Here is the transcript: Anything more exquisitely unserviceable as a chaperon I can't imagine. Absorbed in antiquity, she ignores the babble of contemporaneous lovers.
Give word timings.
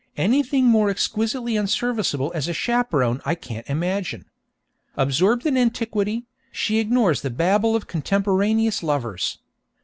Anything 0.17 0.65
more 0.65 0.89
exquisitely 0.89 1.55
unserviceable 1.55 2.31
as 2.33 2.47
a 2.47 2.53
chaperon 2.55 3.21
I 3.23 3.35
can't 3.35 3.69
imagine. 3.69 4.25
Absorbed 4.97 5.45
in 5.45 5.55
antiquity, 5.55 6.25
she 6.51 6.79
ignores 6.79 7.21
the 7.21 7.29
babble 7.29 7.75
of 7.75 7.85
contemporaneous 7.85 8.81
lovers. 8.81 9.37